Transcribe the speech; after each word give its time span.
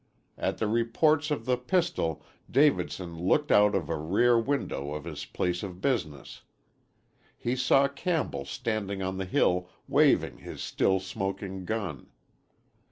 At 0.35 0.57
the 0.57 0.67
reports 0.67 1.29
of 1.29 1.45
the 1.45 1.57
pistol 1.57 2.25
Davidson 2.49 3.19
looked 3.19 3.51
out 3.51 3.75
of 3.75 3.87
a 3.87 3.95
rear 3.95 4.39
window 4.39 4.93
of 4.95 5.03
his 5.03 5.25
place 5.25 5.61
of 5.61 5.79
business. 5.79 6.41
He 7.37 7.55
saw 7.55 7.87
Campbell 7.87 8.45
standing 8.45 9.03
on 9.03 9.17
the 9.17 9.25
hill 9.25 9.69
waving 9.87 10.39
his 10.39 10.63
still 10.63 10.99
smoking 10.99 11.65
gun. 11.65 12.09